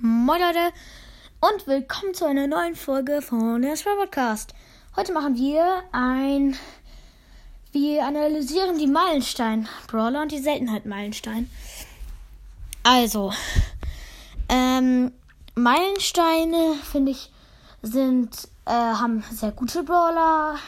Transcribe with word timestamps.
Moin 0.00 0.40
Leute 0.40 0.72
und 1.40 1.66
willkommen 1.66 2.14
zu 2.14 2.24
einer 2.24 2.46
neuen 2.46 2.76
Folge 2.76 3.20
von 3.20 3.60
der 3.62 3.74
Spray 3.74 3.96
Podcast. 3.96 4.54
Heute 4.94 5.12
machen 5.12 5.34
wir 5.34 5.82
ein. 5.90 6.56
Wir 7.72 8.06
analysieren 8.06 8.78
die 8.78 8.86
Meilenstein-Brawler 8.86 10.22
und 10.22 10.30
die 10.30 10.38
Seltenheit-Meilenstein. 10.38 11.50
Also, 12.84 13.32
ähm, 14.48 15.10
Meilensteine, 15.56 16.74
finde 16.88 17.10
ich, 17.10 17.32
sind, 17.82 18.30
äh, 18.66 18.70
haben 18.70 19.24
sehr 19.32 19.50
gute 19.50 19.82
Brawler, 19.82 20.58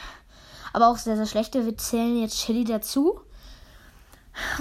aber 0.73 0.89
auch 0.89 0.97
sehr, 0.97 1.15
sehr 1.15 1.25
schlechte. 1.25 1.65
Wir 1.65 1.77
zählen 1.77 2.19
jetzt 2.19 2.37
Chili 2.37 2.65
dazu. 2.65 3.21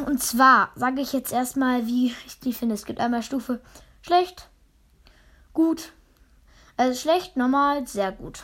Und 0.06 0.22
zwar 0.22 0.70
sage 0.76 1.00
ich 1.00 1.12
jetzt 1.12 1.32
erstmal, 1.32 1.88
wie 1.88 2.14
ich 2.24 2.38
die 2.38 2.52
finde. 2.52 2.76
Es 2.76 2.86
gibt 2.86 3.00
einmal 3.00 3.24
Stufe 3.24 3.60
schlecht, 4.02 4.46
gut, 5.52 5.92
also 6.76 6.98
schlecht, 6.98 7.36
normal, 7.36 7.86
sehr 7.86 8.12
gut. 8.12 8.42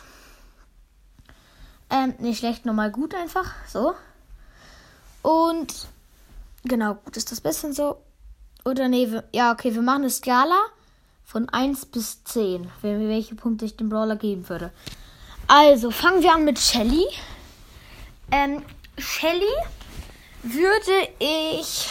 Ähm, 1.89 2.13
nicht 2.19 2.39
schlecht, 2.39 2.65
normal, 2.65 2.91
gut 2.91 3.15
einfach, 3.15 3.53
so. 3.67 3.93
Und 5.21 5.73
genau, 6.63 6.95
gut 6.95 7.17
ist 7.17 7.31
das 7.31 7.41
bisschen 7.41 7.73
so. 7.73 8.01
Oder 8.65 8.89
nee, 8.89 9.09
wir, 9.09 9.23
ja, 9.31 9.51
okay, 9.51 9.73
wir 9.73 9.81
machen 9.81 10.01
eine 10.01 10.09
Skala 10.09 10.59
von 11.23 11.49
1 11.49 11.87
bis 11.87 12.23
10, 12.25 12.69
welche 12.81 13.35
Punkte 13.35 13.65
ich 13.65 13.77
dem 13.77 13.89
Brawler 13.89 14.15
geben 14.15 14.47
würde. 14.49 14.71
Also, 15.47 15.91
fangen 15.91 16.23
wir 16.23 16.33
an 16.33 16.43
mit 16.43 16.59
Shelly. 16.59 17.05
Ähm, 18.31 18.63
Shelly 18.97 19.45
würde 20.43 21.09
ich. 21.19 21.86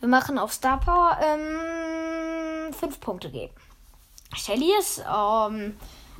Wir 0.00 0.08
machen 0.08 0.38
auf 0.38 0.52
Star 0.52 0.78
Power 0.78 1.18
ähm, 1.20 2.72
5 2.72 3.00
Punkte 3.00 3.30
geben. 3.30 3.52
Shelly 4.34 4.70
ist 4.78 4.98
ähm, 5.00 5.76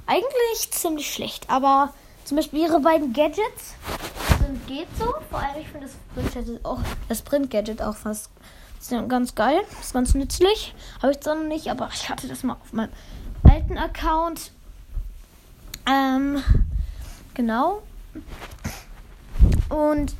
eigentlich 0.06 0.70
ziemlich 0.70 1.12
schlecht, 1.12 1.48
aber 1.48 1.92
zum 2.24 2.36
Beispiel 2.36 2.60
ihre 2.60 2.80
beiden 2.80 3.12
Gadgets 3.12 3.74
sind 4.40 4.66
geht 4.66 4.88
so. 4.98 5.14
Vor 5.30 5.38
allem, 5.38 5.60
ich 5.60 5.68
finde 5.68 5.86
das 5.86 5.96
Sprint-Gadget 6.12 6.64
auch, 6.64 6.80
das 7.08 7.18
Sprint-Gadget 7.18 7.82
auch 7.82 7.96
fast 7.96 8.30
ganz 9.08 9.34
geil. 9.34 9.60
Ist 9.80 9.92
ganz 9.92 10.14
nützlich. 10.14 10.74
Habe 11.02 11.12
ich 11.12 11.20
zwar 11.20 11.34
noch 11.34 11.48
nicht, 11.48 11.70
aber 11.70 11.88
ich 11.92 12.08
hatte 12.08 12.28
das 12.28 12.42
mal 12.42 12.54
auf 12.54 12.72
meinem 12.72 12.92
alten 13.44 13.78
Account. 13.78 14.52
Ähm, 15.86 16.42
genau. 17.34 17.82
Und 19.68 20.14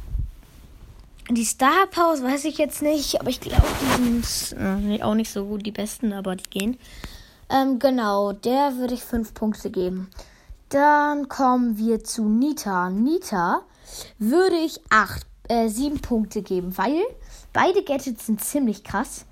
die 1.30 1.44
Star 1.44 1.86
Powers 1.90 2.22
weiß 2.22 2.44
ich 2.46 2.58
jetzt 2.58 2.82
nicht, 2.82 3.20
aber 3.20 3.30
ich 3.30 3.40
glaube, 3.40 3.66
die 3.80 4.22
sind 4.22 4.56
äh, 4.58 5.02
auch 5.02 5.14
nicht 5.14 5.30
so 5.30 5.44
gut, 5.44 5.66
die 5.66 5.72
besten, 5.72 6.12
aber 6.12 6.36
die 6.36 6.48
gehen. 6.48 6.78
Ähm, 7.50 7.78
genau, 7.78 8.32
der 8.32 8.76
würde 8.76 8.94
ich 8.94 9.02
fünf 9.02 9.34
Punkte 9.34 9.70
geben. 9.70 10.08
Dann 10.68 11.28
kommen 11.28 11.78
wir 11.78 12.04
zu 12.04 12.28
Nita. 12.28 12.90
Nita 12.90 13.62
würde 14.18 14.56
ich 14.56 14.80
acht, 14.90 15.26
äh, 15.48 15.68
sieben 15.68 16.00
Punkte 16.00 16.42
geben, 16.42 16.76
weil 16.76 17.02
beide 17.52 17.82
Gadgets 17.82 18.26
sind 18.26 18.42
ziemlich 18.42 18.84
krass. 18.84 19.24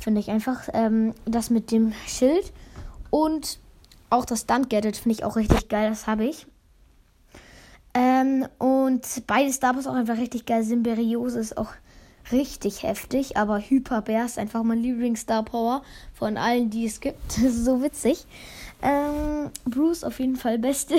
Finde 0.00 0.20
ich 0.20 0.30
einfach. 0.30 0.68
Ähm, 0.74 1.14
das 1.24 1.48
mit 1.48 1.70
dem 1.70 1.94
Schild 2.06 2.52
und 3.10 3.58
auch 4.10 4.26
das 4.26 4.42
Stunt-Gadget 4.42 4.96
finde 4.96 5.18
ich 5.18 5.24
auch 5.24 5.36
richtig 5.36 5.68
geil. 5.68 5.88
Das 5.88 6.06
habe 6.06 6.26
ich. 6.26 6.46
Ähm, 8.24 8.46
und 8.58 9.22
beide 9.26 9.52
Star 9.52 9.74
Wars 9.74 9.86
auch 9.86 9.94
einfach 9.94 10.18
richtig 10.18 10.46
geil. 10.46 10.62
Symberiose 10.62 11.38
ist 11.38 11.56
auch 11.56 11.72
richtig 12.32 12.82
heftig, 12.82 13.36
aber 13.36 13.58
Hyper 13.58 14.02
Bear 14.02 14.24
ist 14.24 14.38
einfach 14.38 14.62
mein 14.62 14.78
Lieblings-Star 14.78 15.44
Power 15.44 15.82
von 16.14 16.36
allen, 16.36 16.70
die 16.70 16.86
es 16.86 17.00
gibt. 17.00 17.32
So 17.32 17.82
witzig. 17.82 18.26
Ähm, 18.82 19.50
Bruce 19.64 20.04
auf 20.04 20.18
jeden 20.20 20.36
Fall 20.36 20.58
beste. 20.58 20.96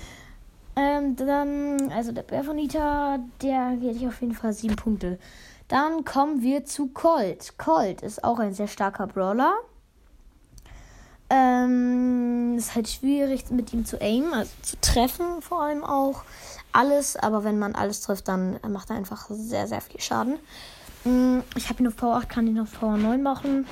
ähm, 0.76 1.16
dann, 1.16 1.90
also 1.92 2.12
der 2.12 2.22
Bär 2.22 2.44
von 2.44 2.56
Nita, 2.56 3.18
der 3.42 3.76
geht 3.76 3.96
ich 3.96 4.06
auf 4.06 4.20
jeden 4.20 4.34
Fall 4.34 4.52
sieben 4.52 4.76
Punkte. 4.76 5.18
Dann 5.68 6.04
kommen 6.04 6.42
wir 6.42 6.64
zu 6.64 6.88
Colt. 6.88 7.56
Colt 7.58 8.02
ist 8.02 8.22
auch 8.22 8.38
ein 8.38 8.52
sehr 8.52 8.68
starker 8.68 9.06
Brawler. 9.06 9.54
Ähm, 11.30 12.23
ist 12.56 12.74
halt 12.74 12.88
schwierig 12.88 13.50
mit 13.50 13.72
ihm 13.72 13.84
zu 13.84 14.00
aimen, 14.00 14.32
also 14.32 14.50
zu 14.62 14.76
treffen 14.80 15.42
vor 15.42 15.62
allem 15.62 15.84
auch. 15.84 16.22
Alles, 16.72 17.16
aber 17.16 17.44
wenn 17.44 17.58
man 17.58 17.74
alles 17.74 18.00
trifft, 18.00 18.28
dann 18.28 18.58
macht 18.68 18.90
er 18.90 18.96
einfach 18.96 19.28
sehr, 19.30 19.68
sehr 19.68 19.80
viel 19.80 20.00
Schaden. 20.00 20.38
Mm, 21.04 21.40
ich 21.56 21.68
habe 21.68 21.82
ihn 21.82 21.86
auf 21.86 21.96
Power 21.96 22.16
8, 22.16 22.28
kann 22.28 22.46
ihn 22.46 22.58
auf 22.58 22.72
Power 22.72 22.96
9 22.96 23.22
machen. 23.22 23.66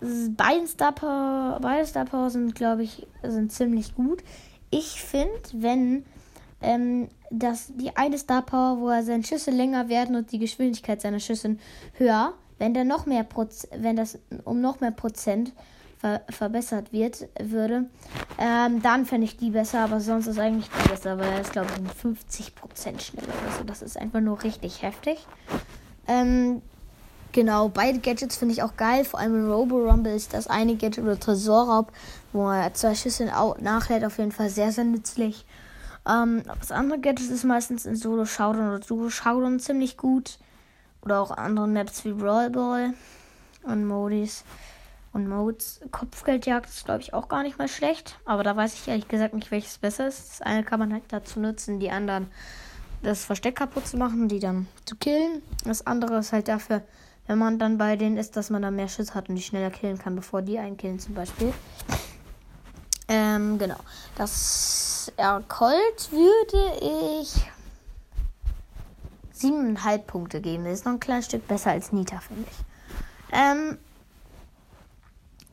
Beide 0.00 0.66
Star 0.66 0.92
Power, 0.92 1.58
beide 1.62 1.86
Star 1.86 2.04
Power 2.04 2.30
sind, 2.30 2.54
glaube 2.54 2.82
ich, 2.82 3.06
sind 3.22 3.52
ziemlich 3.52 3.94
gut. 3.94 4.22
Ich 4.70 5.00
finde, 5.00 5.40
wenn 5.52 6.04
ähm, 6.64 7.08
dass 7.30 7.72
die 7.74 7.96
eine 7.96 8.18
Star 8.18 8.42
Power, 8.42 8.78
wo 8.80 8.88
er 8.88 9.02
seine 9.02 9.24
Schüsse 9.24 9.50
länger 9.50 9.88
werden 9.88 10.16
und 10.16 10.32
die 10.32 10.38
Geschwindigkeit 10.38 11.00
seiner 11.00 11.20
Schüsse 11.20 11.56
höher, 11.94 12.32
wenn 12.58 12.74
der 12.74 12.84
noch 12.84 13.06
mehr 13.06 13.24
Proz 13.24 13.68
wenn 13.76 13.96
das 13.96 14.18
um 14.44 14.60
noch 14.60 14.80
mehr 14.80 14.92
Prozent 14.92 15.52
ver 16.04 16.20
verbessert 16.28 16.92
wird, 16.92 17.28
würde, 17.40 17.86
ähm, 18.38 18.82
dann 18.82 19.06
fände 19.06 19.24
ich 19.24 19.38
die 19.38 19.48
besser, 19.48 19.80
aber 19.80 20.00
sonst 20.00 20.26
ist 20.26 20.38
eigentlich 20.38 20.68
die 20.68 20.88
besser, 20.90 21.18
weil 21.18 21.32
er 21.32 21.40
ist, 21.40 21.52
glaube 21.52 21.68
ich, 21.72 22.04
um 22.04 22.12
50% 22.12 23.00
schneller 23.00 23.28
oder 23.28 23.56
so. 23.56 23.64
Das 23.64 23.80
ist 23.80 23.96
einfach 23.96 24.20
nur 24.20 24.42
richtig 24.42 24.82
heftig. 24.82 25.26
Ähm, 26.06 26.60
genau, 27.32 27.70
beide 27.70 28.00
Gadgets 28.00 28.36
finde 28.36 28.52
ich 28.52 28.62
auch 28.62 28.76
geil. 28.76 29.06
Vor 29.06 29.18
allem 29.18 29.34
in 29.34 29.50
Robo 29.50 29.78
Rumble 29.78 30.14
ist 30.14 30.34
das 30.34 30.46
eine 30.46 30.76
Gadget 30.76 31.02
oder 31.02 31.18
Tresorraub, 31.18 31.90
wo 32.34 32.50
er 32.50 32.74
zwei 32.74 32.94
Schüsse 32.94 33.32
nachlädt, 33.60 34.04
auf 34.04 34.18
jeden 34.18 34.32
Fall 34.32 34.50
sehr, 34.50 34.72
sehr 34.72 34.84
nützlich. 34.84 35.46
Ähm, 36.06 36.42
das 36.58 36.70
andere 36.70 37.00
Gadget 37.00 37.30
ist 37.30 37.44
meistens 37.44 37.86
in 37.86 37.96
Solo 37.96 38.26
Showdown 38.26 38.68
oder 38.68 38.80
Duo 38.80 39.08
Showdown 39.08 39.58
ziemlich 39.58 39.96
gut. 39.96 40.38
Oder 41.00 41.20
auch 41.20 41.30
anderen 41.30 41.72
Maps 41.72 42.04
wie 42.04 42.12
Brawl 42.12 42.50
Ball 42.50 42.92
und 43.62 43.86
Modis 43.86 44.44
und 45.14 45.28
Modes. 45.28 45.80
Kopfgeldjagd 45.90 46.68
ist, 46.68 46.84
glaube 46.84 47.00
ich, 47.00 47.14
auch 47.14 47.28
gar 47.28 47.42
nicht 47.42 47.58
mal 47.58 47.68
schlecht. 47.68 48.18
Aber 48.24 48.42
da 48.42 48.54
weiß 48.54 48.74
ich 48.74 48.88
ehrlich 48.88 49.08
gesagt 49.08 49.32
nicht, 49.32 49.50
welches 49.50 49.78
besser 49.78 50.08
ist. 50.08 50.30
Das 50.30 50.42
eine 50.42 50.64
kann 50.64 50.78
man 50.78 50.92
halt 50.92 51.04
dazu 51.08 51.40
nutzen, 51.40 51.80
die 51.80 51.90
anderen 51.90 52.28
das 53.02 53.24
Versteck 53.24 53.56
kaputt 53.56 53.86
zu 53.86 53.96
machen, 53.96 54.28
die 54.28 54.40
dann 54.40 54.66
zu 54.84 54.96
killen. 54.96 55.42
Das 55.64 55.86
andere 55.86 56.18
ist 56.18 56.32
halt 56.32 56.48
dafür, 56.48 56.82
wenn 57.26 57.38
man 57.38 57.58
dann 57.58 57.78
bei 57.78 57.96
denen 57.96 58.16
ist, 58.16 58.36
dass 58.36 58.50
man 58.50 58.62
dann 58.62 58.76
mehr 58.76 58.88
Schuss 58.88 59.14
hat 59.14 59.28
und 59.28 59.36
die 59.36 59.42
schneller 59.42 59.70
killen 59.70 59.98
kann, 59.98 60.16
bevor 60.16 60.42
die 60.42 60.58
einen 60.58 60.76
killen 60.76 60.98
zum 60.98 61.14
Beispiel. 61.14 61.52
Ähm, 63.08 63.58
genau. 63.58 63.78
Das 64.16 65.12
ja, 65.18 65.40
Colt 65.48 66.10
würde 66.10 67.20
ich 67.20 67.34
siebeneinhalb 69.32 70.06
Punkte 70.06 70.40
geben. 70.40 70.64
Das 70.64 70.74
ist 70.74 70.84
noch 70.86 70.92
ein 70.92 71.00
kleines 71.00 71.26
Stück 71.26 71.46
besser 71.46 71.70
als 71.70 71.92
Nita, 71.92 72.18
finde 72.20 72.46
ich. 72.50 72.64
Ähm, 73.32 73.78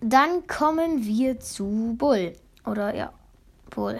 dann 0.01 0.47
kommen 0.47 1.05
wir 1.05 1.39
zu 1.39 1.95
Bull. 1.97 2.33
Oder 2.65 2.95
ja, 2.95 3.13
Bull. 3.69 3.99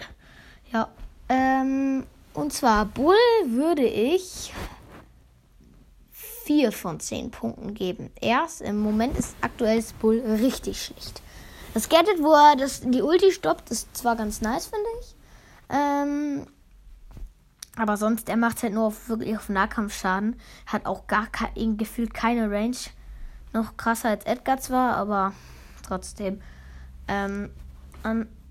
Ja. 0.72 0.88
Ähm, 1.28 2.04
und 2.34 2.52
zwar 2.52 2.84
Bull 2.84 3.16
würde 3.46 3.84
ich 3.84 4.52
4 6.10 6.72
von 6.72 7.00
10 7.00 7.30
Punkten 7.30 7.74
geben. 7.74 8.10
Erst 8.20 8.62
im 8.62 8.78
Moment 8.80 9.16
ist 9.16 9.36
aktuell 9.40 9.82
Bull 10.00 10.20
richtig 10.20 10.82
schlecht. 10.82 11.22
Das 11.74 11.88
Gadget, 11.88 12.22
wo 12.22 12.32
er 12.32 12.56
das, 12.56 12.82
die 12.84 13.00
Ulti 13.00 13.32
stoppt, 13.32 13.70
ist 13.70 13.96
zwar 13.96 14.16
ganz 14.16 14.40
nice, 14.42 14.66
finde 14.66 14.88
ich. 15.00 15.14
Ähm, 15.70 16.46
aber 17.76 17.96
sonst, 17.96 18.28
er 18.28 18.36
macht 18.36 18.62
halt 18.62 18.74
nur 18.74 18.86
auf, 18.86 19.08
wirklich 19.08 19.36
auf 19.36 19.48
Nahkampfschaden. 19.48 20.38
Hat 20.66 20.84
auch 20.84 21.06
gar 21.06 21.28
kein, 21.28 21.76
gefühlt 21.78 22.12
keine 22.12 22.50
Range. 22.50 22.76
Noch 23.54 23.76
krasser 23.76 24.10
als 24.10 24.26
Edgar 24.26 24.58
zwar, 24.58 24.96
aber 24.96 25.32
trotzdem. 25.82 26.40
Ähm, 27.08 27.50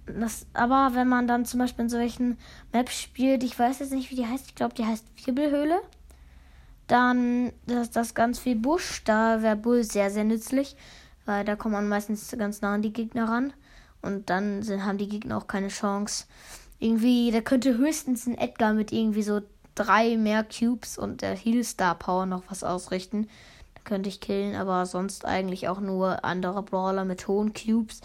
das, 0.05 0.45
aber 0.53 0.91
wenn 0.93 1.07
man 1.07 1.27
dann 1.27 1.45
zum 1.45 1.59
Beispiel 1.59 1.83
in 1.83 1.89
solchen 1.89 2.37
Maps 2.73 2.99
spielt, 2.99 3.43
ich 3.43 3.57
weiß 3.57 3.79
jetzt 3.79 3.93
nicht, 3.93 4.11
wie 4.11 4.15
die 4.15 4.27
heißt, 4.27 4.47
ich 4.47 4.55
glaube, 4.55 4.73
die 4.73 4.85
heißt 4.85 5.05
Wirbelhöhle, 5.25 5.79
dann 6.87 7.51
ist 7.67 7.95
das 7.95 8.13
ganz 8.13 8.39
viel 8.39 8.55
Busch, 8.55 9.03
da 9.05 9.41
wäre 9.41 9.55
Bull 9.55 9.83
sehr, 9.83 10.09
sehr 10.09 10.23
nützlich, 10.23 10.75
weil 11.25 11.45
da 11.45 11.55
kommt 11.55 11.73
man 11.73 11.87
meistens 11.87 12.35
ganz 12.37 12.61
nah 12.61 12.73
an 12.73 12.81
die 12.81 12.93
Gegner 12.93 13.29
ran 13.29 13.53
und 14.01 14.29
dann 14.29 14.63
sind, 14.63 14.83
haben 14.83 14.97
die 14.97 15.07
Gegner 15.07 15.37
auch 15.37 15.47
keine 15.47 15.69
Chance. 15.69 16.25
Irgendwie, 16.79 17.31
da 17.31 17.41
könnte 17.41 17.77
höchstens 17.77 18.25
ein 18.25 18.37
Edgar 18.37 18.73
mit 18.73 18.91
irgendwie 18.91 19.23
so 19.23 19.41
drei 19.75 20.17
mehr 20.17 20.43
Cubes 20.43 20.97
und 20.97 21.21
der 21.21 21.35
Heal 21.35 21.63
Star 21.63 21.95
Power 21.95 22.25
noch 22.25 22.43
was 22.49 22.63
ausrichten 22.63 23.27
könnte 23.83 24.09
ich 24.09 24.21
killen, 24.21 24.55
aber 24.55 24.85
sonst 24.85 25.25
eigentlich 25.25 25.67
auch 25.67 25.79
nur 25.79 26.23
andere 26.23 26.63
Brawler 26.63 27.05
mit 27.05 27.27
hohen 27.27 27.53
Cubes. 27.53 28.01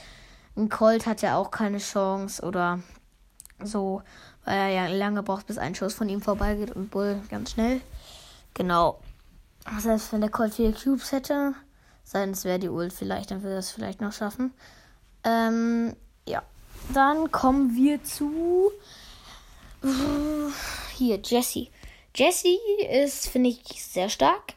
Ein 0.56 0.68
Colt 0.68 1.06
hat 1.06 1.22
ja 1.22 1.36
auch 1.36 1.50
keine 1.50 1.78
Chance 1.78 2.42
oder 2.42 2.80
so, 3.62 4.02
weil 4.44 4.56
er 4.56 4.68
ja 4.68 4.86
lange 4.86 5.22
braucht, 5.22 5.46
bis 5.46 5.58
ein 5.58 5.74
Schuss 5.74 5.94
von 5.94 6.08
ihm 6.08 6.22
vorbeigeht 6.22 6.70
und 6.70 6.90
Bull 6.90 7.20
ganz 7.30 7.52
schnell. 7.52 7.80
Genau. 8.54 9.00
Selbst 9.78 10.12
wenn 10.12 10.20
der 10.20 10.30
Colt 10.30 10.54
viele 10.54 10.72
Cubes 10.72 11.12
hätte, 11.12 11.54
sei 12.04 12.24
es 12.24 12.44
wäre 12.44 12.58
die 12.58 12.68
Ult 12.68 12.92
vielleicht, 12.92 13.30
dann 13.30 13.42
würde 13.42 13.56
er 13.56 13.58
es 13.58 13.70
vielleicht 13.70 14.00
noch 14.00 14.12
schaffen. 14.12 14.54
Ähm, 15.24 15.94
ja. 16.26 16.42
Dann 16.94 17.32
kommen 17.32 17.74
wir 17.74 18.02
zu. 18.04 18.70
Hier, 20.94 21.20
Jesse. 21.22 21.68
Jesse 22.14 22.56
ist, 22.90 23.28
finde 23.28 23.50
ich, 23.50 23.84
sehr 23.84 24.08
stark. 24.08 24.54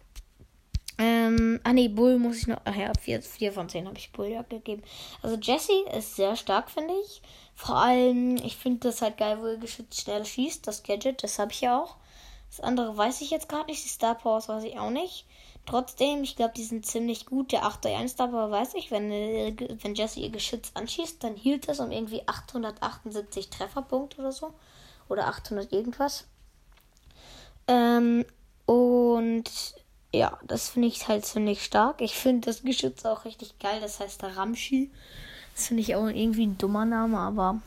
Ähm, 1.00 1.62
ah 1.64 1.72
ne, 1.72 1.88
Bull 1.88 2.20
muss 2.20 2.40
ich 2.40 2.48
noch. 2.48 2.60
Ach 2.66 2.76
ja, 2.76 2.92
4, 2.94 3.22
4 3.22 3.54
von 3.54 3.70
10 3.70 3.88
habe 3.88 3.98
ich 3.98 4.12
Bull 4.12 4.28
ja 4.28 4.42
gegeben. 4.42 4.84
Also 5.22 5.38
Jesse 5.38 5.86
ist 5.98 6.18
sehr 6.18 6.36
stark, 6.36 6.70
finde 6.70 6.94
ich. 7.06 7.22
Vor 7.56 7.78
allem, 7.78 8.36
ich 8.36 8.58
finde 8.58 8.90
das 8.90 9.02
halt 9.02 9.18
geil, 9.18 9.40
wo 9.42 9.46
er 9.46 9.58
geschützt 9.58 10.02
schnell 10.02 10.26
schießt. 10.26 10.68
Das 10.68 10.84
Gadget, 10.84 11.24
das 11.24 11.40
habe 11.40 11.54
ich 11.54 11.62
ja 11.62 11.82
auch. 11.82 11.96
Das 12.50 12.60
andere 12.60 12.98
weiß 12.98 13.22
ich 13.22 13.32
jetzt 13.32 13.48
gerade 13.48 13.68
nicht. 13.68 13.84
Die 13.84 13.90
Star 13.90 14.16
Powers 14.16 14.50
weiß 14.50 14.66
ich 14.66 14.78
auch 14.78 14.90
nicht. 14.90 15.26
Trotzdem, 15.66 16.24
ich 16.24 16.36
glaube, 16.36 16.54
die 16.58 16.64
sind 16.64 16.86
ziemlich 16.86 17.26
gut. 17.26 17.54
Der 17.54 17.66
8 17.66 17.86
1 17.86 18.12
Star 18.12 18.28
Power 18.28 18.52
weiß 18.52 18.74
ich. 18.74 18.92
Wenn, 18.92 19.10
wenn 19.10 19.96
Jesse 19.96 20.20
ihr 20.20 20.32
Geschütz 20.32 20.72
anschießt, 20.74 21.24
dann 21.24 21.36
hielt 21.36 21.70
das 21.70 21.80
um 21.80 21.92
irgendwie 21.92 22.28
878 22.28 23.50
Trefferpunkte 23.50 24.20
oder 24.20 24.34
so. 24.34 24.54
Oder 25.08 25.28
800 25.28 25.72
irgendwas. 25.72 26.28
Ähm, 27.68 28.26
und 28.66 29.50
ja, 30.14 30.38
das 30.44 30.70
finde 30.70 30.88
ich 30.88 31.08
halt 31.08 31.26
ziemlich 31.26 31.64
stark. 31.64 32.02
Ich 32.02 32.16
finde 32.16 32.48
das 32.48 32.64
Geschütz 32.64 33.06
auch 33.06 33.26
richtig 33.26 33.60
geil. 33.60 33.80
Das 33.82 34.00
heißt 34.00 34.22
der 34.22 34.38
Ramschi. 34.38 34.90
Das 35.56 35.68
finde 35.68 35.82
ich 35.82 35.96
auch 35.96 36.08
irgendwie 36.08 36.48
ein 36.48 36.58
dummer 36.58 36.86
Name, 36.86 37.18
aber 37.18 37.60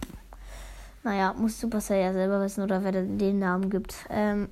naja, 1.04 1.34
muss 1.34 1.60
Supercell 1.60 2.00
ja 2.00 2.12
selber 2.12 2.40
wissen 2.40 2.62
oder 2.62 2.82
wer 2.84 2.92
den 2.92 3.38
Namen 3.38 3.70
gibt. 3.70 3.94
Ähm, 4.08 4.48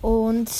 und 0.00 0.50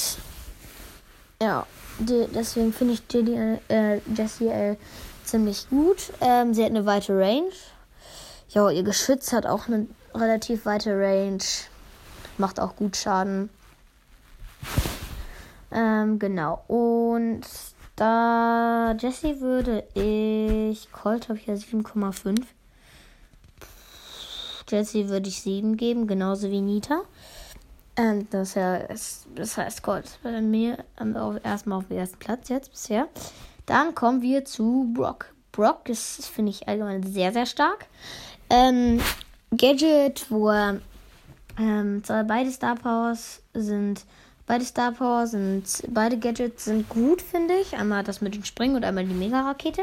ja, 1.40 1.66
die, 1.98 2.26
deswegen 2.34 2.72
finde 2.72 2.94
ich 2.94 3.06
die, 3.06 3.58
äh, 3.68 4.00
Jessie 4.14 4.48
äh, 4.48 4.76
ziemlich 5.24 5.68
gut. 5.68 6.12
Ähm, 6.20 6.54
sie 6.54 6.64
hat 6.64 6.70
eine 6.70 6.86
weite 6.86 7.16
Range. 7.16 7.52
Ja, 8.50 8.70
ihr 8.70 8.82
Geschütz 8.82 9.32
hat 9.32 9.46
auch 9.46 9.68
eine 9.68 9.86
relativ 10.14 10.66
weite 10.66 10.90
Range. 10.98 11.42
Macht 12.36 12.60
auch 12.60 12.76
gut 12.76 12.96
Schaden. 12.96 13.50
Ähm, 15.70 16.18
genau. 16.18 16.64
Und 16.66 17.42
da 17.96 18.94
Jessie 18.98 19.40
würde 19.40 19.84
ich. 19.94 20.90
Colt 20.92 21.28
habe 21.28 21.38
ich 21.38 21.46
ja 21.46 21.54
7,5. 21.54 22.42
Jessie 24.70 25.08
würde 25.08 25.28
ich 25.28 25.40
7 25.42 25.76
geben, 25.76 26.06
genauso 26.06 26.50
wie 26.50 26.60
Nita. 26.60 27.02
Ähm, 27.96 28.28
das, 28.30 28.54
heißt, 28.54 29.26
das 29.34 29.56
heißt 29.56 29.82
Colt 29.82 30.18
bei 30.22 30.40
mir 30.40 30.84
ähm, 31.00 31.16
erstmal 31.42 31.78
auf 31.78 31.88
dem 31.88 31.96
ersten 31.96 32.18
Platz 32.18 32.48
jetzt 32.48 32.70
bisher. 32.70 33.08
Dann 33.66 33.94
kommen 33.94 34.22
wir 34.22 34.44
zu 34.44 34.90
Brock. 34.94 35.34
Brock 35.52 35.88
ist, 35.88 36.26
finde 36.26 36.50
ich, 36.50 36.68
allgemein 36.68 37.02
sehr, 37.02 37.32
sehr 37.32 37.46
stark. 37.46 37.86
Ähm, 38.50 39.00
Gadget, 39.50 40.30
wo 40.30 40.50
er 40.50 40.80
ähm, 41.58 42.02
beide 42.06 42.50
Star 42.52 42.76
Powers 42.76 43.42
sind 43.54 44.04
Beide 44.48 44.64
Star 44.64 44.92
Power 44.92 45.26
sind, 45.26 45.64
beide 45.90 46.18
Gadgets 46.18 46.64
sind 46.64 46.88
gut, 46.88 47.20
finde 47.20 47.52
ich. 47.58 47.76
Einmal 47.76 48.02
das 48.02 48.22
mit 48.22 48.34
dem 48.34 48.44
Springen 48.44 48.76
und 48.76 48.84
einmal 48.84 49.04
die 49.04 49.12
Mega-Rakete. 49.12 49.82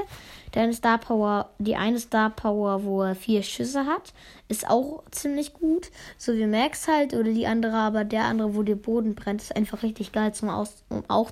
Deine 0.54 0.74
Star 0.74 0.98
Power, 0.98 1.52
die 1.60 1.76
eine 1.76 2.00
Star 2.00 2.32
Power, 2.32 2.84
wo 2.84 3.04
er 3.04 3.14
vier 3.14 3.44
Schüsse 3.44 3.86
hat, 3.86 4.12
ist 4.48 4.68
auch 4.68 5.04
ziemlich 5.12 5.54
gut. 5.54 5.92
So 6.18 6.34
wie 6.34 6.48
Max 6.48 6.88
halt 6.88 7.14
oder 7.14 7.32
die 7.32 7.46
andere, 7.46 7.76
aber 7.76 8.06
der 8.06 8.24
andere, 8.24 8.56
wo 8.56 8.64
der 8.64 8.74
Boden 8.74 9.14
brennt, 9.14 9.44
ist 9.44 9.56
einfach 9.56 9.84
richtig 9.84 10.12
geil, 10.12 10.34
zum 10.34 10.50
Aus, 10.50 10.84
um 10.90 11.04
auch 11.10 11.30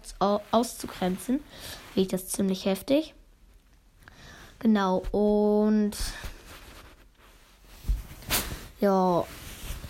auszugrenzen. 0.51 1.39
Finde 1.93 2.01
ich 2.01 2.07
das 2.09 2.27
ziemlich 2.27 2.65
heftig. 2.65 3.15
Genau, 4.59 5.01
und 5.11 5.93
ja, 8.79 9.25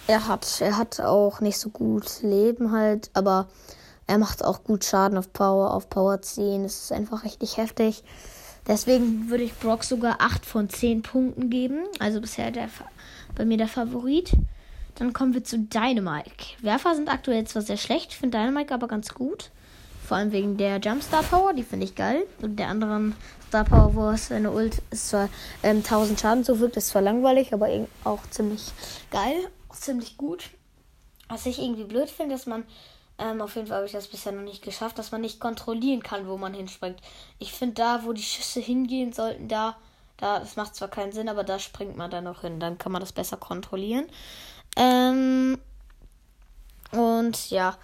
er 0.07 0.27
hat, 0.27 0.61
er 0.61 0.77
hat 0.77 0.99
auch 0.99 1.39
nicht 1.39 1.57
so 1.57 1.69
gut 1.69 2.21
Leben 2.21 2.71
halt, 2.71 3.09
aber 3.13 3.47
er 4.07 4.17
macht 4.17 4.43
auch 4.43 4.63
gut 4.63 4.83
Schaden 4.83 5.17
auf 5.17 5.31
Power, 5.31 5.73
auf 5.73 5.89
Power 5.89 6.21
10. 6.21 6.63
Das 6.63 6.83
ist 6.83 6.91
einfach 6.91 7.23
richtig 7.23 7.57
heftig. 7.57 8.03
Deswegen 8.67 9.29
würde 9.29 9.43
ich 9.43 9.53
Brock 9.55 9.83
sogar 9.83 10.17
8 10.19 10.45
von 10.45 10.69
10 10.69 11.01
Punkten 11.01 11.49
geben. 11.49 11.83
Also 11.99 12.19
bisher 12.21 12.51
der, 12.51 12.69
bei 13.35 13.45
mir 13.45 13.57
der 13.57 13.67
Favorit. 13.67 14.31
Dann 14.95 15.13
kommen 15.13 15.33
wir 15.33 15.43
zu 15.43 15.57
Dynamike. 15.57 16.57
Werfer 16.61 16.95
sind 16.95 17.09
aktuell 17.09 17.45
zwar 17.45 17.63
sehr 17.63 17.77
schlecht, 17.77 18.11
ich 18.11 18.17
finde 18.17 18.37
Dynamike 18.37 18.73
aber 18.73 18.87
ganz 18.87 19.13
gut. 19.13 19.49
Vor 20.05 20.17
allem 20.17 20.31
wegen 20.31 20.57
der 20.57 20.79
Jumpstar 20.79 21.23
Power, 21.23 21.53
die 21.53 21.63
finde 21.63 21.85
ich 21.85 21.95
geil. 21.95 22.25
Und 22.41 22.59
der 22.59 22.67
anderen 22.67 23.15
Star 23.47 23.63
Power, 23.63 23.95
wo 23.95 24.09
es 24.09 24.31
eine 24.31 24.51
Ult 24.51 24.81
ist 24.91 25.09
zwar 25.09 25.29
ähm, 25.63 25.77
1000 25.77 26.19
Schaden 26.19 26.43
zufügt, 26.43 26.75
ist 26.75 26.89
zwar 26.89 27.01
langweilig, 27.01 27.53
aber 27.53 27.69
auch 28.03 28.19
ziemlich 28.29 28.71
geil 29.09 29.47
ziemlich 29.75 30.17
gut. 30.17 30.49
Was 31.29 31.45
ich 31.45 31.59
irgendwie 31.59 31.85
blöd 31.85 32.09
finde, 32.09 32.35
dass 32.35 32.45
man, 32.45 32.65
ähm, 33.17 33.41
auf 33.41 33.55
jeden 33.55 33.67
Fall 33.67 33.77
habe 33.77 33.85
ich 33.85 33.93
das 33.93 34.07
bisher 34.07 34.31
noch 34.31 34.41
nicht 34.41 34.63
geschafft, 34.63 34.99
dass 34.99 35.11
man 35.11 35.21
nicht 35.21 35.39
kontrollieren 35.39 36.03
kann, 36.03 36.27
wo 36.27 36.37
man 36.37 36.53
hinspringt. 36.53 36.99
Ich 37.39 37.53
finde 37.53 37.75
da, 37.75 38.03
wo 38.03 38.13
die 38.13 38.23
Schüsse 38.23 38.59
hingehen 38.59 39.13
sollten, 39.13 39.47
da, 39.47 39.77
da, 40.17 40.39
das 40.39 40.55
macht 40.55 40.75
zwar 40.75 40.89
keinen 40.89 41.11
Sinn, 41.11 41.29
aber 41.29 41.43
da 41.43 41.59
springt 41.59 41.97
man 41.97 42.11
dann 42.11 42.25
noch 42.25 42.41
hin. 42.41 42.59
Dann 42.59 42.77
kann 42.77 42.91
man 42.91 43.01
das 43.01 43.13
besser 43.13 43.37
kontrollieren. 43.37 44.05
Ähm, 44.75 45.59
und 46.91 47.49
ja. 47.49 47.77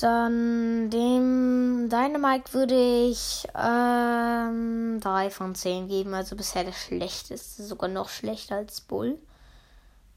Dann 0.00 0.90
dem 0.90 1.88
Dynamite 1.90 2.54
würde 2.54 3.08
ich 3.10 3.48
ähm, 3.56 5.00
3 5.00 5.30
von 5.30 5.56
10 5.56 5.88
geben. 5.88 6.14
Also 6.14 6.36
bisher 6.36 6.62
der 6.62 6.72
schlechteste. 6.72 7.64
Sogar 7.64 7.88
noch 7.88 8.08
schlechter 8.08 8.56
als 8.56 8.80
Bull. 8.80 9.18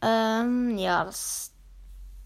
Ähm, 0.02 0.78
ja, 0.78 1.06
das 1.06 1.52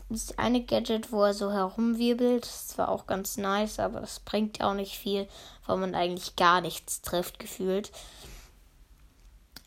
ist 0.09 0.39
eine 0.39 0.63
Gadget, 0.63 1.11
wo 1.11 1.23
er 1.23 1.33
so 1.33 1.51
herumwirbelt. 1.51 2.45
Das 2.45 2.77
war 2.77 2.89
auch 2.89 3.07
ganz 3.07 3.37
nice, 3.37 3.79
aber 3.79 3.99
das 3.99 4.19
bringt 4.19 4.59
ja 4.59 4.69
auch 4.69 4.75
nicht 4.75 4.97
viel, 4.97 5.27
weil 5.65 5.77
man 5.77 5.95
eigentlich 5.95 6.35
gar 6.35 6.61
nichts 6.61 7.01
trifft, 7.01 7.39
gefühlt. 7.39 7.91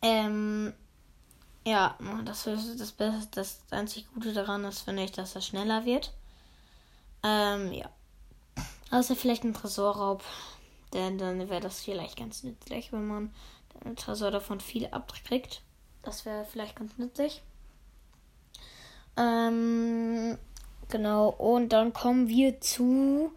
Ähm, 0.01 0.73
ja, 1.65 1.97
das 2.25 2.47
ist 2.47 2.79
das 2.79 2.91
Beste, 2.93 3.27
das 3.31 3.59
einzig 3.69 4.07
Gute 4.13 4.33
daran 4.33 4.63
ist, 4.63 4.81
finde 4.81 5.03
ich, 5.03 5.11
dass 5.11 5.35
er 5.35 5.41
schneller 5.41 5.85
wird. 5.85 6.13
Ähm, 7.23 7.71
ja. 7.73 7.89
Außer 8.91 9.15
vielleicht 9.15 9.43
ein 9.43 9.53
Tresorraub. 9.53 10.23
Denn 10.93 11.17
dann 11.19 11.49
wäre 11.49 11.61
das 11.61 11.81
vielleicht 11.81 12.17
ganz 12.17 12.43
nützlich, 12.43 12.91
wenn 12.91 13.05
man 13.05 13.33
den 13.83 13.95
Tresor 13.95 14.31
davon 14.31 14.59
viel 14.59 14.87
abkriegt. 14.87 15.61
Das 16.01 16.25
wäre 16.25 16.45
vielleicht 16.45 16.75
ganz 16.75 16.97
nützlich. 16.97 17.43
Ähm, 19.19 20.37
genau, 20.87 21.29
und 21.29 21.69
dann 21.73 21.91
kommen 21.93 22.29
wir 22.29 22.61
zu 22.61 23.31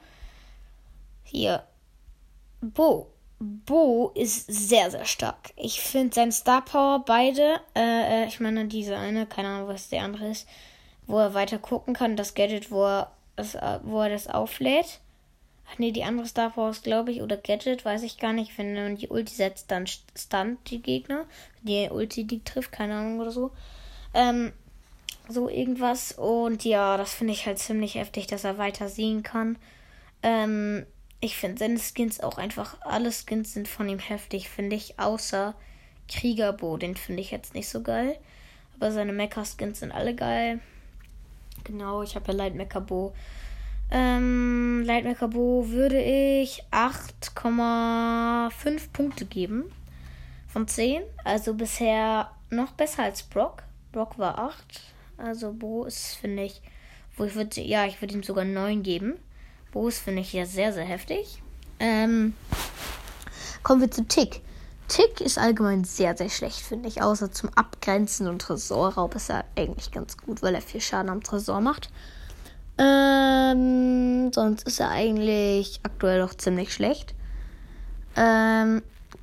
hier. 1.25 1.65
Bo. 2.61 3.09
Bo 3.41 4.13
ist 4.15 4.47
sehr, 4.47 4.93
sehr 4.93 5.05
stark. 5.05 5.53
Ich 5.57 5.81
finde 5.81 6.15
sein 6.15 6.31
Star 6.31 6.65
Power 6.65 7.03
beide, 7.05 7.61
äh, 7.75 8.23
äh, 8.23 8.27
ich 8.29 8.39
meine 8.39 8.67
diese 8.67 8.97
eine, 8.97 9.27
keine 9.27 9.49
Ahnung, 9.49 9.69
was 9.69 9.89
der 9.89 10.05
andere 10.05 10.29
ist, 10.29 10.47
wo 11.09 11.19
er 11.19 11.35
weiter 11.35 11.59
gucken 11.59 11.93
kann, 11.93 12.17
das 12.17 12.35
Gadget, 12.35 12.71
wo 12.71 12.85
er 12.85 13.11
das, 13.35 13.57
äh, 13.57 13.81
wo 13.83 14.01
er 14.03 14.11
das 14.11 14.29
auflädt. 14.29 15.01
Ach 15.69 15.79
nee, 15.79 15.91
die 15.91 16.05
andere 16.05 16.27
Star 16.27 16.51
Power 16.51 16.71
ist, 16.71 16.85
glaube 16.85 17.11
ich, 17.11 17.21
oder 17.21 17.37
Gadget, 17.37 17.85
weiß 17.85 18.05
ich 18.05 18.19
gar 18.19 18.33
nicht. 18.33 18.57
Wenn 18.59 18.75
man 18.75 18.97
die 18.97 19.09
Ulti 19.09 19.35
setzt, 19.35 19.73
dann 19.73 19.89
stunt 19.89 20.71
die 20.71 20.81
Gegner. 20.81 21.25
Die 21.63 21.89
Ulti 21.91 22.25
die 22.25 22.45
trifft, 22.45 22.71
keine 22.71 22.95
Ahnung 22.95 23.19
oder 23.19 23.33
so. 23.33 23.51
Ähm, 24.15 24.53
so 25.29 25.49
irgendwas. 25.49 26.13
Und 26.13 26.65
ja, 26.65 26.97
das 26.97 27.15
finde 27.15 27.33
ich 27.33 27.47
halt 27.47 27.59
ziemlich 27.59 27.97
heftig, 27.97 28.27
dass 28.27 28.45
er 28.45 28.59
weiter 28.59 28.89
sehen 28.89 29.23
kann. 29.23 29.57
Ähm, 30.23 30.87
ich 31.21 31.37
finde 31.37 31.59
seine 31.59 31.79
Skins 31.79 32.21
auch 32.21 32.39
einfach, 32.39 32.81
alle 32.81 33.13
Skins 33.13 33.55
sind 33.55 33.69
von 33.69 33.89
ihm 33.89 34.01
heftig, 34.01 34.49
finde 34.49 34.77
ich, 34.77 34.99
außer 34.99 35.55
Kriegerbo, 36.09 36.77
den 36.77 36.97
finde 36.97 37.23
ich 37.23 37.31
jetzt 37.31 37.55
nicht 37.55 37.69
so 37.69 37.83
geil. 37.83 38.19
Aber 38.77 38.91
seine 38.91 39.13
Mecha-Skins 39.13 39.81
sind 39.81 39.93
alle 39.93 40.15
geil. 40.15 40.61
Genau, 41.65 42.03
ich 42.03 42.17
habe 42.17 42.33
ja 42.33 42.39
Light 42.39 42.55
Mecha 42.55 42.81
Bo. 42.81 43.13
Ähm, 43.91 44.83
Light 44.85 45.05
Mecha 45.05 45.29
Bo 45.29 45.69
würde 45.69 46.03
ich 46.03 46.65
8,5 46.73 48.93
Punkte 48.93 49.27
geben. 49.27 49.71
Von 50.49 50.67
10. 50.67 51.03
Also 51.25 51.55
bisher 51.55 52.33
noch 52.51 52.73
besser 52.73 53.05
als 53.05 53.23
Brock. 53.23 53.63
Brock 53.93 54.19
war 54.19 54.39
8. 54.39 54.92
Also 55.23 55.53
Bo 55.53 55.85
ist, 55.85 56.17
finde 56.21 56.43
ich, 56.43 56.61
wo 57.17 57.25
ich 57.25 57.37
würde, 57.37 57.61
ja, 57.61 57.87
ich 57.87 58.03
würde 58.03 58.15
ihm 58.15 58.25
sogar 58.25 58.45
9 58.45 58.83
geben. 58.83 59.15
Bo 59.71 59.87
ist, 59.87 60.01
finde 60.01 60.23
ich, 60.23 60.33
ja 60.33 60.47
sehr, 60.47 60.73
sehr 60.73 60.85
heftig. 60.85 61.41
Ähm, 61.79 62.35
kommen 63.63 63.81
wir 63.81 63.91
zu 63.91 64.05
Tick. 64.05 64.41
Tick 64.89 65.21
ist 65.21 65.39
allgemein 65.39 65.85
sehr, 65.85 66.17
sehr 66.17 66.29
schlecht, 66.29 66.59
finde 66.59 66.89
ich. 66.89 67.03
Außer 67.03 67.31
zum 67.31 67.51
Abgrenzen 67.55 68.27
und 68.27 68.43
Tresorraub 68.43 69.15
ist 69.15 69.31
er 69.31 69.45
eigentlich 69.57 69.93
ganz 69.93 70.17
gut, 70.17 70.43
weil 70.43 70.57
er 70.57 70.61
viel 70.61 70.81
Schaden 70.81 71.09
am 71.09 71.23
Tresor 71.23 71.61
macht. 71.61 71.91
Ähm, 72.79 74.33
sonst 74.33 74.67
ist 74.67 74.81
er 74.81 74.91
eigentlich 74.91 75.81
aktuell 75.85 76.21
doch 76.21 76.35
ziemlich 76.35 76.75
schlecht. 76.75 77.15
Ähm, 78.17 78.83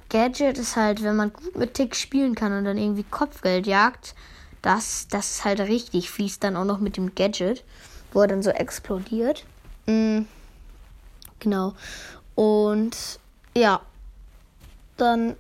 Gadget 0.10 0.58
ist 0.58 0.78
halt, 0.78 1.04
wenn 1.04 1.18
man 1.18 1.34
gut 1.34 1.58
mit 1.58 1.74
Tick 1.74 1.96
spielen 1.96 2.36
kann 2.36 2.58
und 2.58 2.64
dann 2.64 2.78
irgendwie 2.78 3.04
Kopfgeld 3.04 3.68
jagt, 3.68 4.16
das, 4.62 5.08
das 5.08 5.32
ist 5.32 5.46
halt 5.46 5.60
richtig 5.62 6.10
fies. 6.10 6.40
Dann 6.40 6.56
auch 6.56 6.66
noch 6.66 6.80
mit 6.80 6.98
dem 6.98 7.16
Gadget, 7.16 7.64
wo 8.12 8.22
er 8.22 8.28
dann 8.28 8.44
so 8.44 8.50
explodiert. 8.50 9.46
Mhm. 9.86 10.28
Genau. 11.40 11.74
Und 12.36 13.20
ja, 13.56 13.82
dann, 14.98 15.36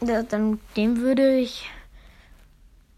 ja, 0.00 0.22
dann 0.22 0.60
dem 0.76 0.98
würde 0.98 1.36
ich 1.36 1.70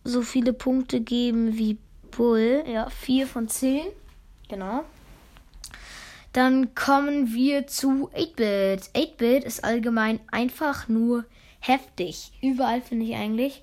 so 0.05 0.23
viele 0.23 0.53
Punkte 0.53 1.00
geben 1.00 1.57
wie 1.57 1.79
Bull. 2.11 2.65
Ja, 2.67 2.88
4 2.88 3.26
von 3.26 3.49
10. 3.49 3.87
Genau. 4.49 4.85
Dann 6.33 6.75
kommen 6.75 7.33
wir 7.33 7.67
zu 7.67 8.11
8-Bit. 8.15 8.91
8-Bit 8.95 9.45
ist 9.45 9.65
allgemein 9.65 10.21
einfach 10.31 10.88
nur 10.88 11.25
heftig. 11.61 12.33
Überall 12.43 12.83
finde 12.83 13.07
ich 13.07 13.15
eigentlich. 13.15 13.62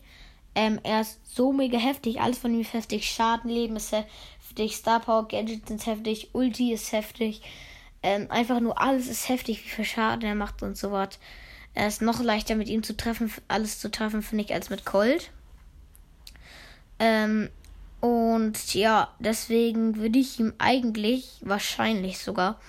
Ähm, 0.56 0.80
er 0.84 1.02
ist 1.02 1.20
so 1.36 1.52
mega 1.52 1.78
heftig. 1.78 2.22
Alles 2.22 2.38
von 2.38 2.54
ihm 2.54 2.62
ist 2.62 2.74
heftig. 2.74 3.10
Schadenleben 3.10 3.76
ist 3.76 3.92
heftig. 3.92 4.76
Star 4.76 5.00
Power 5.00 5.28
Gadgets 5.28 5.68
sind 5.68 5.86
heftig. 5.86 6.30
Ulti 6.34 6.74
ist 6.74 6.92
heftig. 6.92 7.42
Ähm, 8.04 8.30
einfach 8.30 8.60
nur 8.60 8.80
alles 8.80 9.08
ist 9.08 9.30
heftig, 9.30 9.64
wie 9.64 9.70
viel 9.70 9.86
Schaden 9.86 10.28
er 10.28 10.36
macht 10.36 10.62
und 10.62 10.78
so 10.78 10.92
was. 10.92 11.20
Er 11.74 11.88
ist 11.88 12.02
noch 12.02 12.22
leichter 12.22 12.56
mit 12.56 12.68
ihm 12.68 12.84
zu 12.84 12.96
treffen, 12.96 13.32
alles 13.48 13.80
zu 13.80 13.90
treffen, 13.90 14.22
finde 14.22 14.44
ich, 14.44 14.54
als 14.54 14.70
mit 14.70 14.86
Colt. 14.86 15.32
Ähm, 17.00 17.50
und 18.02 18.76
ja, 18.76 19.14
deswegen 19.20 19.96
würde 19.96 20.20
ich 20.20 20.40
ihm 20.40 20.54
eigentlich, 20.58 21.40
wahrscheinlich 21.42 22.20
sogar, 22.20 22.60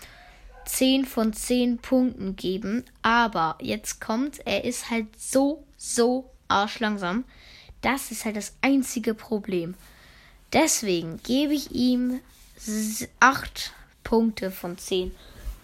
10 0.65 1.05
von 1.05 1.33
10 1.33 1.79
Punkten 1.79 2.37
geben. 2.37 2.85
Aber 3.03 3.59
jetzt 3.61 4.01
kommt, 4.01 4.47
er 4.47 4.65
ist 4.65 4.91
halt 4.91 5.09
so, 5.19 5.65
so 5.77 6.31
arschlangsam. 6.49 7.25
Das 7.85 8.11
ist 8.11 8.25
halt 8.25 8.37
das 8.37 8.55
einzige 8.63 9.13
Problem. 9.13 9.75
Deswegen 10.55 11.21
gebe 11.23 11.53
ich 11.53 11.71
ihm 11.73 12.21
8 13.21 13.75
Punkte 14.03 14.51
von 14.51 14.79
10. 14.79 15.13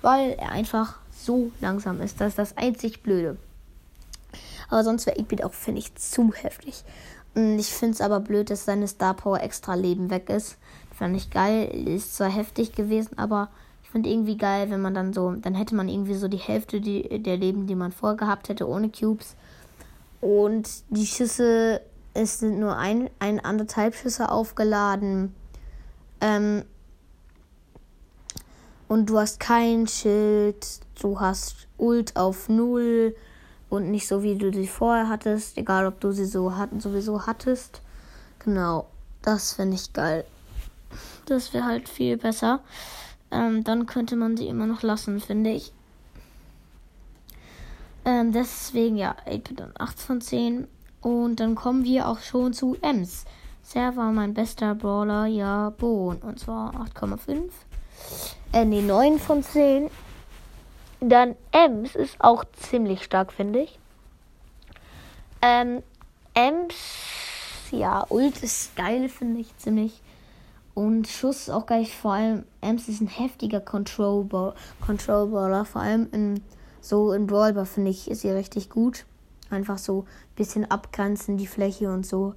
Weil 0.02 0.32
er 0.32 0.52
einfach 0.52 0.98
so 1.10 1.50
langsam 1.60 2.00
ist. 2.02 2.20
Das 2.20 2.28
ist 2.28 2.38
das 2.38 2.56
einzig 2.58 3.02
Blöde. 3.02 3.38
Aber 4.68 4.84
sonst 4.84 5.06
wäre 5.06 5.18
8 5.18 5.44
auch, 5.44 5.54
finde 5.54 5.80
ich, 5.80 5.94
zu 5.94 6.32
heftig. 6.34 6.84
Ich 7.34 7.68
finde 7.68 7.94
es 7.94 8.00
aber 8.02 8.20
blöd, 8.20 8.50
dass 8.50 8.66
seine 8.66 8.86
Star 8.86 9.14
Power 9.14 9.40
extra 9.40 9.74
Leben 9.74 10.10
weg 10.10 10.28
ist. 10.28 10.58
Fand 10.94 11.16
ich 11.16 11.30
geil. 11.30 11.70
Ist 11.88 12.16
zwar 12.16 12.28
heftig 12.28 12.72
gewesen, 12.72 13.16
aber 13.16 13.48
ich 13.82 13.90
finde 13.90 14.10
irgendwie 14.10 14.36
geil, 14.36 14.70
wenn 14.70 14.82
man 14.82 14.94
dann 14.94 15.14
so, 15.14 15.32
dann 15.32 15.54
hätte 15.54 15.74
man 15.74 15.88
irgendwie 15.88 16.14
so 16.14 16.28
die 16.28 16.36
Hälfte 16.36 16.82
die, 16.82 17.22
der 17.22 17.38
Leben, 17.38 17.66
die 17.66 17.74
man 17.74 17.92
vorgehabt 17.92 18.50
hätte, 18.50 18.68
ohne 18.68 18.90
Cubes. 18.90 19.36
Und 20.20 20.68
die 20.90 21.06
Schüsse, 21.06 21.80
es 22.20 22.38
sind 22.38 22.58
nur 22.58 22.76
ein, 22.76 23.08
ein 23.18 23.40
anderthalb 23.40 23.94
Schüsse 23.94 24.30
aufgeladen. 24.30 25.34
Ähm, 26.20 26.64
und 28.88 29.06
du 29.06 29.18
hast 29.18 29.40
kein 29.40 29.86
Schild, 29.86 30.66
du 31.00 31.18
hast 31.18 31.68
Ult 31.78 32.16
auf 32.16 32.48
Null 32.48 33.16
und 33.70 33.90
nicht 33.90 34.06
so, 34.06 34.22
wie 34.22 34.36
du 34.36 34.52
sie 34.52 34.66
vorher 34.66 35.08
hattest, 35.08 35.56
egal 35.56 35.86
ob 35.86 36.00
du 36.00 36.12
sie 36.12 36.26
so 36.26 36.56
hatten, 36.56 36.80
sowieso 36.80 37.26
hattest. 37.26 37.80
Genau, 38.40 38.86
das 39.22 39.54
finde 39.54 39.76
ich 39.76 39.92
geil. 39.92 40.24
Das 41.26 41.54
wäre 41.54 41.64
halt 41.64 41.88
viel 41.88 42.16
besser. 42.16 42.60
Ähm, 43.30 43.64
dann 43.64 43.86
könnte 43.86 44.16
man 44.16 44.36
sie 44.36 44.48
immer 44.48 44.66
noch 44.66 44.82
lassen, 44.82 45.20
finde 45.20 45.50
ich. 45.50 45.72
Ähm, 48.04 48.32
deswegen 48.32 48.96
ja, 48.96 49.14
8 49.24 49.58
dann 49.58 49.72
8 49.78 50.00
von 50.00 50.20
10. 50.20 50.66
Und 51.00 51.40
dann 51.40 51.54
kommen 51.54 51.84
wir 51.84 52.08
auch 52.08 52.20
schon 52.20 52.52
zu 52.52 52.76
Ems. 52.82 53.24
Sehr 53.62 53.96
war 53.96 54.12
mein 54.12 54.34
bester 54.34 54.74
Brawler, 54.74 55.26
ja, 55.26 55.70
Bohn. 55.70 56.16
Und 56.18 56.38
zwar 56.38 56.74
8,5. 56.74 57.50
Äh, 58.52 58.64
nee, 58.64 58.82
9 58.82 59.18
von 59.18 59.42
10. 59.42 59.90
Dann 61.00 61.34
Ems 61.52 61.94
ist 61.94 62.16
auch 62.18 62.44
ziemlich 62.52 63.04
stark, 63.04 63.32
finde 63.32 63.60
ich. 63.60 63.78
Ähm, 65.40 65.82
Ems, 66.34 66.74
ja, 67.70 68.04
Ult 68.10 68.42
ist 68.42 68.76
geil, 68.76 69.08
finde 69.08 69.40
ich 69.40 69.56
ziemlich. 69.56 70.02
Und 70.74 71.08
Schuss 71.08 71.48
auch 71.48 71.66
geil. 71.66 71.86
Vor 71.86 72.12
allem, 72.12 72.44
Ems 72.60 72.88
ist 72.88 73.00
ein 73.00 73.08
heftiger 73.08 73.60
Control-Baller. 73.60 74.54
Control 74.84 75.64
vor 75.64 75.80
allem 75.80 76.08
in, 76.12 76.42
so 76.80 77.12
in 77.12 77.26
Brawlbar, 77.26 77.66
finde 77.66 77.90
ich, 77.90 78.10
ist 78.10 78.20
sie 78.20 78.30
richtig 78.30 78.68
gut. 78.68 79.06
Einfach 79.50 79.78
so 79.78 80.02
ein 80.02 80.36
bisschen 80.36 80.70
abgrenzen, 80.70 81.36
die 81.36 81.46
Fläche 81.46 81.90
und 81.92 82.06
so. 82.06 82.34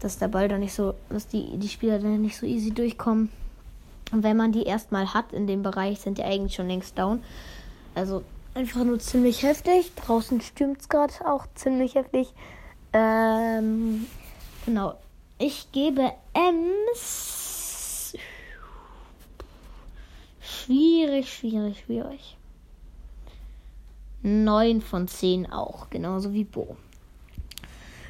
Dass 0.00 0.18
der 0.18 0.28
Ball 0.28 0.48
da 0.48 0.58
nicht 0.58 0.74
so, 0.74 0.94
dass 1.08 1.26
die, 1.28 1.56
die 1.58 1.68
Spieler 1.68 1.98
dann 1.98 2.22
nicht 2.22 2.36
so 2.36 2.46
easy 2.46 2.72
durchkommen. 2.72 3.30
Und 4.12 4.22
wenn 4.22 4.36
man 4.36 4.52
die 4.52 4.64
erstmal 4.64 5.14
hat 5.14 5.32
in 5.32 5.46
dem 5.46 5.62
Bereich, 5.62 6.00
sind 6.00 6.18
die 6.18 6.24
eigentlich 6.24 6.54
schon 6.54 6.68
längst 6.68 6.98
down. 6.98 7.22
Also 7.94 8.22
einfach 8.54 8.84
nur 8.84 8.98
ziemlich 8.98 9.42
heftig. 9.42 9.92
Draußen 9.94 10.40
stürmt 10.40 10.80
es 10.80 10.88
gerade 10.88 11.14
auch 11.24 11.46
ziemlich 11.54 11.94
heftig. 11.94 12.32
Ähm, 12.92 14.06
genau. 14.66 14.94
Ich 15.38 15.72
gebe 15.72 16.12
Ems. 16.34 18.14
Schwierig, 20.40 21.32
schwierig, 21.32 21.82
schwierig. 21.84 22.36
9 24.22 24.80
von 24.80 25.08
10 25.08 25.50
auch, 25.50 25.90
genauso 25.90 26.32
wie 26.32 26.44
Bo. 26.44 26.76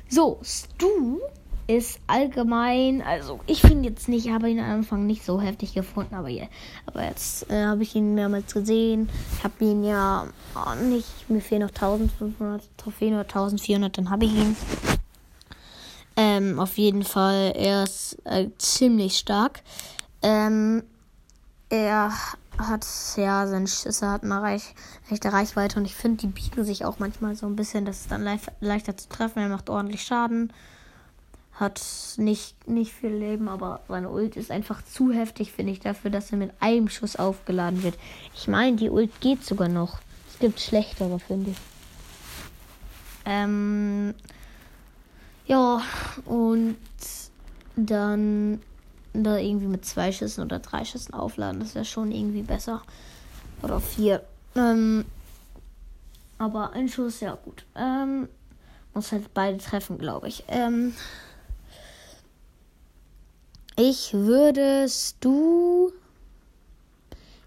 So, 0.09 0.39
Stu 0.43 1.21
ist 1.67 2.01
allgemein, 2.07 3.03
also 3.03 3.41
ich 3.47 3.63
finde 3.63 3.89
jetzt 3.89 4.09
nicht, 4.09 4.27
ich 4.27 4.33
habe 4.33 4.51
ihn 4.51 4.59
am 4.59 4.71
Anfang 4.71 5.07
nicht 5.07 5.25
so 5.25 5.41
heftig 5.41 5.75
gefunden, 5.75 6.15
aber, 6.15 6.29
je, 6.29 6.49
aber 6.87 7.05
jetzt 7.05 7.51
äh, 7.51 7.65
habe 7.65 7.83
ich 7.83 7.95
ihn 7.95 8.15
mehrmals 8.15 8.53
gesehen. 8.53 9.09
Ich 9.39 9.45
habe 9.45 9.65
ihn 9.65 9.85
ja 9.85 10.27
oh, 10.55 10.85
nicht, 10.85 11.31
mir 11.31 11.41
fehlen 11.41 11.63
noch 11.63 11.71
1500 11.71 12.63
Trophäen 12.77 13.15
oder 13.15 13.23
1400, 13.23 13.97
dann 13.97 14.11
habe 14.11 14.25
ich 14.25 14.35
ihn. 14.35 14.57
Ähm, 16.17 16.61
auf 16.61 16.77
jeden 16.77 17.05
Fall, 17.05 17.53
er 17.57 17.85
ist 17.85 18.19
äh, 18.25 18.49
ziemlich 18.59 19.17
stark. 19.17 19.63
Ähm, 20.21 20.83
er 21.71 22.13
hat, 22.59 22.87
ja, 23.17 23.47
seine 23.47 23.67
Schüsse 23.67 24.11
hat 24.11 24.23
eine 24.23 24.41
reich, 24.41 24.75
rechte 25.11 25.33
Reichweite 25.33 25.79
und 25.79 25.85
ich 25.85 25.95
finde, 25.95 26.19
die 26.19 26.27
bieten 26.29 26.65
sich 26.65 26.85
auch 26.85 26.99
manchmal 26.99 27.35
so 27.35 27.47
ein 27.47 27.57
bisschen, 27.57 27.85
das 27.85 28.03
ist 28.03 28.13
dann 28.13 28.23
leicht, 28.23 28.53
leichter 28.61 28.97
zu 28.97 29.09
treffen. 29.09 29.41
Er 29.41 29.49
macht 29.49 29.71
ordentlich 29.71 30.03
Schaden 30.03 30.53
hat 31.55 31.81
nicht, 32.17 32.69
nicht 32.69 32.93
viel 32.93 33.11
Leben, 33.11 33.49
aber 33.49 33.81
seine 33.89 34.11
Ult 34.11 34.37
ist 34.37 34.51
einfach 34.51 34.83
zu 34.85 35.13
heftig, 35.13 35.53
finde 35.53 35.73
ich, 35.73 35.81
dafür, 35.81 36.11
dass 36.11 36.33
er 36.33 36.39
mit 36.39 36.51
einem 36.61 36.89
Schuss 36.89 37.17
aufgeladen 37.17 37.83
wird. 37.83 37.99
Ich 38.35 38.49
meine, 38.49 38.77
die 38.77 38.91
Ult 38.91 39.21
geht 39.21 39.45
sogar 39.45 39.69
noch. 39.69 40.01
Es 40.31 40.39
gibt 40.39 40.61
schlechtere, 40.61 41.19
finde 41.19 41.51
ich. 41.51 41.57
Ähm, 43.27 44.15
ja, 45.47 45.83
und 46.25 46.77
dann 47.77 48.61
da 49.13 49.37
irgendwie 49.37 49.67
mit 49.67 49.85
zwei 49.85 50.13
Schüssen 50.13 50.45
oder 50.45 50.59
drei 50.59 50.85
Schüssen 50.85 51.15
aufladen, 51.15 51.61
das 51.61 51.75
wäre 51.75 51.85
schon 51.85 52.13
irgendwie 52.13 52.43
besser. 52.43 52.83
Oder 53.63 53.81
vier. 53.81 54.25
Ähm, 54.57 55.05
aber 56.39 56.73
ein 56.73 56.89
Schuss, 56.89 57.21
ja 57.21 57.37
gut. 57.45 57.65
Ähm, 57.77 58.29
muss 58.95 59.13
halt 59.13 59.33
beide 59.35 59.59
treffen, 59.59 59.99
glaube 59.99 60.29
ich. 60.29 60.45
Ähm, 60.49 60.95
ich 63.77 64.13
würdest 64.13 65.17
du. 65.21 65.93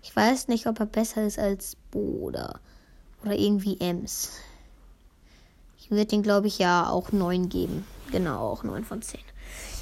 Ich 0.02 0.16
weiß 0.16 0.48
nicht, 0.48 0.68
ob 0.68 0.80
er 0.80 0.86
besser 0.86 1.26
ist 1.26 1.40
als 1.40 1.78
Bo 1.92 2.00
oder, 2.22 2.60
oder 3.24 3.36
irgendwie 3.36 3.80
Ems. 3.80 4.32
Ich 5.78 5.92
würde 5.92 6.16
ihn, 6.16 6.24
glaube 6.24 6.48
ich, 6.48 6.58
ja 6.58 6.90
auch 6.90 7.12
9 7.12 7.50
geben. 7.50 7.86
Genau, 8.12 8.52
auch 8.52 8.64
9 8.64 8.84
von 8.84 9.02
10. 9.02 9.20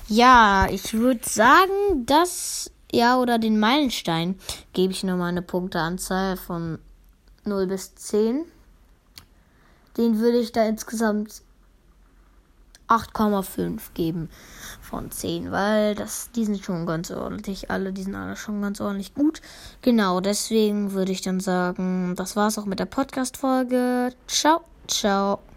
Ja, 0.08 0.68
ich 0.70 0.94
würde 0.94 1.27
sagen, 1.27 2.06
dass. 2.06 2.70
Ja, 2.92 3.18
oder 3.18 3.39
den 3.39 3.60
Meilenstein 3.60 4.38
gebe 4.74 4.94
ich 4.94 5.03
nochmal 5.03 5.30
eine 5.30 5.42
Punkteanzahl 5.42 6.38
von 6.38 6.77
0 7.44 7.65
bis 7.65 7.96
10. 7.96 8.46
Den 9.98 10.20
würde 10.20 10.39
ich 10.39 10.51
da 10.51 10.63
insgesamt 10.68 11.42
8,5 12.88 13.80
geben 13.94 14.30
von 14.82 15.10
10, 15.10 15.51
weil 15.51 15.96
das, 15.96 16.30
die 16.36 16.46
sind 16.46 16.63
schon 16.63 16.86
ganz 16.86 17.10
ordentlich. 17.12 17.72
Alle, 17.72 17.94
die 17.94 18.03
sind 18.03 18.15
alle 18.15 18.36
schon 18.36 18.62
ganz 18.62 18.82
ordentlich 18.82 19.13
gut. 19.13 19.42
Genau, 19.82 20.20
deswegen 20.20 20.92
würde 20.92 21.12
ich 21.12 21.22
dann 21.22 21.39
sagen, 21.39 22.15
das 22.15 22.36
war's 22.36 22.58
auch 22.58 22.65
mit 22.65 22.80
der 22.80 22.86
Podcast-Folge. 22.86 24.12
Ciao, 24.27 24.62
ciao. 24.88 25.52